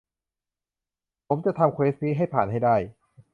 [1.27, 2.75] ผมจะทำเควสต์นี้ให้ผ่านให้ได้